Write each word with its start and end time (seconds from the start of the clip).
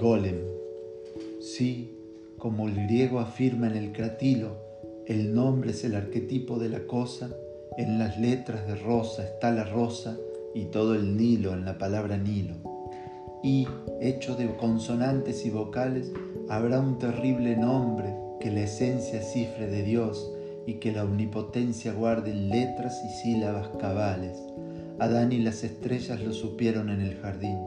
golem. 0.00 0.38
Sí, 1.40 1.96
como 2.38 2.66
el 2.66 2.74
griego 2.74 3.20
afirma 3.20 3.68
en 3.68 3.76
el 3.76 3.92
cratilo, 3.92 4.56
el 5.06 5.32
nombre 5.32 5.70
es 5.70 5.84
el 5.84 5.94
arquetipo 5.94 6.58
de 6.58 6.68
la 6.68 6.86
cosa, 6.86 7.30
en 7.76 7.98
las 7.98 8.18
letras 8.18 8.66
de 8.66 8.74
rosa 8.74 9.24
está 9.24 9.52
la 9.52 9.64
rosa 9.64 10.18
y 10.54 10.64
todo 10.66 10.96
el 10.96 11.16
Nilo 11.16 11.52
en 11.52 11.64
la 11.64 11.78
palabra 11.78 12.16
Nilo. 12.16 12.56
Y, 13.44 13.68
hecho 14.00 14.34
de 14.34 14.54
consonantes 14.56 15.46
y 15.46 15.50
vocales, 15.50 16.12
habrá 16.48 16.80
un 16.80 16.98
terrible 16.98 17.56
nombre 17.56 18.12
que 18.40 18.50
la 18.50 18.62
esencia 18.62 19.22
cifre 19.22 19.68
de 19.68 19.84
Dios 19.84 20.32
y 20.66 20.74
que 20.74 20.90
la 20.90 21.04
omnipotencia 21.04 21.92
guarde 21.92 22.32
en 22.32 22.48
letras 22.48 23.00
y 23.04 23.22
sílabas 23.22 23.68
cabales. 23.78 24.36
Adán 24.98 25.32
y 25.32 25.38
las 25.38 25.62
estrellas 25.62 26.20
lo 26.20 26.32
supieron 26.32 26.90
en 26.90 27.02
el 27.02 27.16
jardín. 27.18 27.58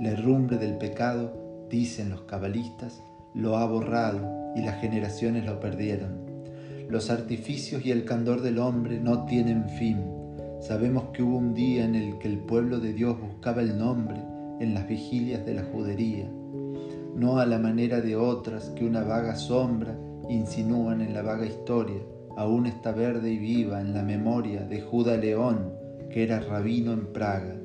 La 0.00 0.10
herrumbre 0.10 0.58
del 0.58 0.76
pecado, 0.76 1.43
dicen 1.70 2.10
los 2.10 2.22
cabalistas, 2.22 3.02
lo 3.34 3.56
ha 3.56 3.66
borrado 3.66 4.52
y 4.54 4.62
las 4.62 4.80
generaciones 4.80 5.44
lo 5.44 5.60
perdieron. 5.60 6.24
Los 6.88 7.10
artificios 7.10 7.84
y 7.84 7.90
el 7.90 8.04
candor 8.04 8.42
del 8.42 8.58
hombre 8.58 9.00
no 9.00 9.24
tienen 9.24 9.68
fin. 9.70 10.04
Sabemos 10.60 11.04
que 11.12 11.22
hubo 11.22 11.38
un 11.38 11.54
día 11.54 11.84
en 11.84 11.94
el 11.94 12.18
que 12.18 12.28
el 12.28 12.38
pueblo 12.38 12.78
de 12.78 12.92
Dios 12.92 13.20
buscaba 13.20 13.62
el 13.62 13.76
nombre 13.76 14.22
en 14.60 14.74
las 14.74 14.86
vigilias 14.86 15.44
de 15.44 15.54
la 15.54 15.64
judería, 15.64 16.28
no 17.16 17.38
a 17.38 17.46
la 17.46 17.58
manera 17.58 18.00
de 18.00 18.16
otras 18.16 18.70
que 18.70 18.84
una 18.84 19.02
vaga 19.02 19.36
sombra 19.36 19.96
insinúan 20.28 21.00
en 21.00 21.14
la 21.14 21.22
vaga 21.22 21.46
historia, 21.46 22.00
aún 22.36 22.66
está 22.66 22.92
verde 22.92 23.30
y 23.32 23.38
viva 23.38 23.80
en 23.80 23.94
la 23.94 24.02
memoria 24.02 24.62
de 24.62 24.80
Judá 24.80 25.16
León, 25.16 25.72
que 26.10 26.22
era 26.22 26.40
rabino 26.40 26.92
en 26.92 27.12
Praga. 27.12 27.56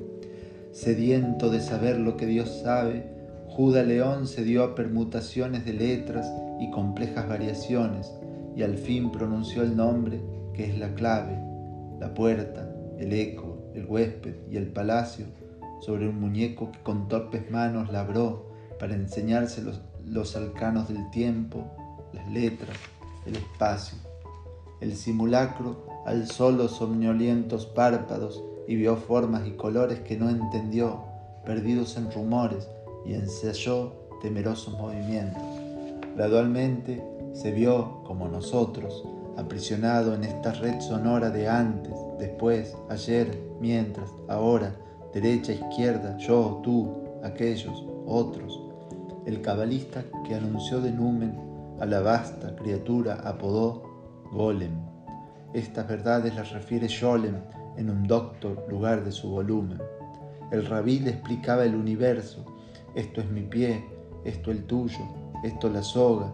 Sediento 0.72 1.50
de 1.50 1.60
saber 1.60 1.98
lo 1.98 2.16
que 2.16 2.26
Dios 2.26 2.60
sabe, 2.62 3.19
Judá 3.50 3.82
León 3.82 4.28
se 4.28 4.44
dio 4.44 4.62
a 4.62 4.76
permutaciones 4.76 5.64
de 5.64 5.72
letras 5.72 6.32
y 6.60 6.70
complejas 6.70 7.28
variaciones, 7.28 8.12
y 8.54 8.62
al 8.62 8.78
fin 8.78 9.10
pronunció 9.10 9.62
el 9.62 9.76
nombre 9.76 10.20
que 10.54 10.70
es 10.70 10.78
la 10.78 10.94
clave, 10.94 11.36
la 11.98 12.14
puerta, 12.14 12.72
el 12.98 13.12
eco, 13.12 13.72
el 13.74 13.86
huésped 13.86 14.36
y 14.48 14.56
el 14.56 14.68
palacio, 14.68 15.26
sobre 15.80 16.08
un 16.08 16.20
muñeco 16.20 16.70
que 16.70 16.78
con 16.80 17.08
torpes 17.08 17.50
manos 17.50 17.90
labró 17.90 18.52
para 18.78 18.94
enseñarse 18.94 19.62
los, 19.62 19.80
los 20.06 20.32
del 20.32 21.10
tiempo, 21.10 21.64
las 22.12 22.30
letras, 22.30 22.76
el 23.26 23.34
espacio. 23.34 23.98
El 24.80 24.94
simulacro 24.94 25.86
alzó 26.06 26.52
los 26.52 26.76
somnolientos 26.76 27.66
párpados 27.66 28.42
y 28.68 28.76
vio 28.76 28.96
formas 28.96 29.46
y 29.46 29.52
colores 29.52 29.98
que 30.00 30.16
no 30.16 30.30
entendió, 30.30 31.02
perdidos 31.44 31.96
en 31.96 32.12
rumores, 32.12 32.68
y 33.04 33.14
ensayó 33.14 33.92
temerosos 34.20 34.78
movimientos. 34.78 35.42
Gradualmente 36.16 37.02
se 37.32 37.52
vio, 37.52 38.02
como 38.04 38.28
nosotros, 38.28 39.04
aprisionado 39.36 40.14
en 40.14 40.24
esta 40.24 40.52
red 40.52 40.80
sonora 40.80 41.30
de 41.30 41.48
antes, 41.48 41.94
después, 42.18 42.76
ayer, 42.88 43.38
mientras, 43.60 44.10
ahora, 44.28 44.74
derecha, 45.14 45.52
izquierda, 45.52 46.16
yo, 46.18 46.60
tú, 46.62 46.88
aquellos, 47.22 47.84
otros. 48.06 48.60
El 49.26 49.40
cabalista 49.42 50.04
que 50.26 50.34
anunció 50.34 50.80
de 50.80 50.92
numen 50.92 51.38
a 51.80 51.86
la 51.86 52.00
vasta 52.00 52.54
criatura 52.56 53.20
apodó 53.24 53.82
Golem. 54.32 54.72
Estas 55.54 55.88
verdades 55.88 56.34
las 56.34 56.52
refiere 56.52 56.88
Scholem 56.88 57.36
en 57.76 57.90
un 57.90 58.06
doctor 58.06 58.66
lugar 58.68 59.04
de 59.04 59.12
su 59.12 59.30
volumen. 59.30 59.78
El 60.52 60.66
rabí 60.66 60.98
le 60.98 61.10
explicaba 61.10 61.64
el 61.64 61.74
universo, 61.74 62.44
esto 62.94 63.20
es 63.20 63.30
mi 63.30 63.42
pie, 63.42 63.84
esto 64.24 64.50
el 64.50 64.64
tuyo, 64.64 65.04
esto 65.42 65.68
la 65.68 65.82
soga, 65.82 66.32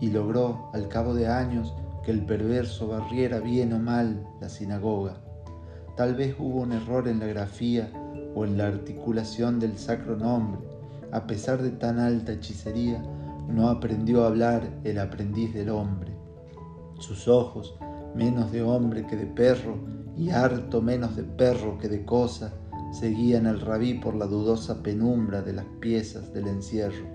y 0.00 0.10
logró, 0.10 0.70
al 0.72 0.88
cabo 0.88 1.14
de 1.14 1.28
años, 1.28 1.74
que 2.04 2.10
el 2.10 2.24
perverso 2.24 2.88
barriera 2.88 3.40
bien 3.40 3.72
o 3.72 3.78
mal 3.78 4.26
la 4.40 4.48
sinagoga. 4.48 5.16
Tal 5.96 6.14
vez 6.14 6.34
hubo 6.38 6.60
un 6.60 6.72
error 6.72 7.08
en 7.08 7.20
la 7.20 7.26
grafía 7.26 7.90
o 8.34 8.44
en 8.44 8.58
la 8.58 8.66
articulación 8.66 9.58
del 9.60 9.78
sacro 9.78 10.16
nombre. 10.16 10.60
A 11.12 11.26
pesar 11.26 11.62
de 11.62 11.70
tan 11.70 11.98
alta 11.98 12.32
hechicería, 12.32 13.02
no 13.48 13.68
aprendió 13.68 14.24
a 14.24 14.28
hablar 14.28 14.68
el 14.84 14.98
aprendiz 14.98 15.54
del 15.54 15.70
hombre. 15.70 16.12
Sus 16.98 17.28
ojos, 17.28 17.76
menos 18.14 18.52
de 18.52 18.62
hombre 18.62 19.06
que 19.06 19.16
de 19.16 19.26
perro, 19.26 19.76
y 20.16 20.30
harto 20.30 20.80
menos 20.80 21.16
de 21.16 21.22
perro 21.22 21.78
que 21.78 21.88
de 21.88 22.04
cosa, 22.04 22.52
seguían 22.94 23.46
al 23.46 23.60
rabí 23.60 23.94
por 23.94 24.14
la 24.14 24.26
dudosa 24.26 24.82
penumbra 24.82 25.42
de 25.42 25.52
las 25.52 25.66
piezas 25.80 26.32
del 26.32 26.48
encierro. 26.48 27.06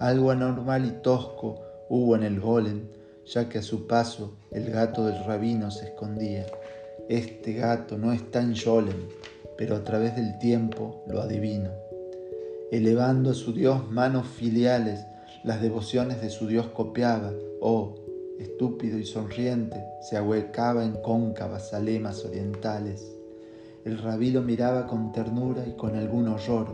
Algo 0.00 0.30
anormal 0.30 0.86
y 0.86 1.02
tosco 1.02 1.60
hubo 1.88 2.16
en 2.16 2.22
el 2.22 2.40
golem, 2.40 2.88
ya 3.24 3.48
que 3.48 3.58
a 3.58 3.62
su 3.62 3.86
paso 3.86 4.36
el 4.52 4.70
gato 4.70 5.04
del 5.04 5.24
rabino 5.24 5.70
se 5.70 5.86
escondía. 5.86 6.46
Este 7.08 7.54
gato 7.54 7.98
no 7.98 8.12
está 8.12 8.40
en 8.40 8.54
Yolem, 8.54 9.08
pero 9.56 9.76
a 9.76 9.84
través 9.84 10.14
del 10.16 10.38
tiempo 10.38 11.02
lo 11.08 11.20
adivino. 11.20 11.70
Elevando 12.70 13.30
a 13.30 13.34
su 13.34 13.52
Dios 13.52 13.90
manos 13.90 14.26
filiales, 14.26 15.00
las 15.44 15.62
devociones 15.62 16.20
de 16.20 16.30
su 16.30 16.46
Dios 16.46 16.66
copiaba, 16.68 17.32
oh, 17.60 17.94
estúpido 18.38 18.98
y 18.98 19.06
sonriente, 19.06 19.82
se 20.02 20.16
ahuecaba 20.16 20.84
en 20.84 20.92
cóncavas 21.02 21.72
alemas 21.72 22.24
orientales. 22.24 23.15
El 23.86 23.98
rabí 23.98 24.30
lo 24.30 24.42
miraba 24.42 24.86
con 24.86 25.12
ternura 25.12 25.64
y 25.66 25.72
con 25.72 25.96
algún 25.96 26.28
horror. 26.28 26.66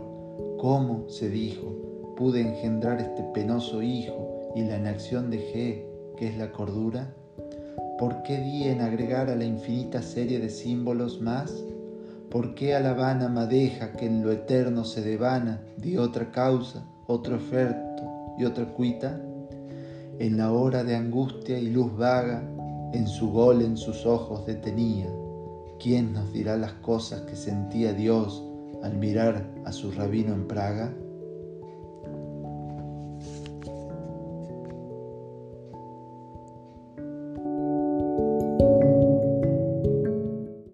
¿Cómo, 0.57 1.07
se 1.07 1.29
dijo, 1.29 2.13
pude 2.17 2.41
engendrar 2.41 2.99
este 2.99 3.23
penoso 3.33 3.81
hijo 3.81 4.51
y 4.55 4.63
la 4.63 4.77
inacción 4.77 5.29
de 5.29 5.37
G, 5.37 6.17
que 6.17 6.27
es 6.27 6.37
la 6.37 6.51
cordura? 6.51 7.13
¿Por 7.97 8.23
qué 8.23 8.39
di 8.39 8.63
en 8.63 8.81
agregar 8.81 9.29
a 9.29 9.35
la 9.35 9.45
infinita 9.45 10.01
serie 10.01 10.39
de 10.39 10.49
símbolos 10.49 11.21
más? 11.21 11.53
¿Por 12.29 12.55
qué 12.55 12.75
a 12.75 12.81
la 12.81 12.93
vana 12.93 13.29
madeja 13.29 13.93
que 13.93 14.07
en 14.07 14.23
lo 14.23 14.31
eterno 14.31 14.83
se 14.83 15.01
devana 15.01 15.61
di 15.77 15.97
otra 15.97 16.31
causa, 16.31 16.85
otro 17.07 17.37
oferto 17.37 18.03
y 18.37 18.45
otra 18.45 18.65
cuita? 18.73 19.21
en 20.19 20.37
la 20.37 20.51
hora 20.51 20.83
de 20.83 20.95
angustia 20.95 21.57
y 21.57 21.69
luz 21.69 21.95
vaga, 21.97 22.43
en 22.93 23.07
su 23.07 23.31
gol 23.31 23.61
en 23.61 23.77
sus 23.77 24.05
ojos 24.05 24.45
detenía. 24.45 25.07
¿Quién 25.79 26.13
nos 26.13 26.31
dirá 26.31 26.57
las 26.57 26.73
cosas 26.73 27.21
que 27.21 27.35
sentía 27.35 27.93
Dios 27.93 28.43
al 28.83 28.97
mirar 28.97 29.53
a 29.65 29.71
su 29.71 29.91
rabino 29.91 30.33
en 30.33 30.47
Praga? 30.47 30.93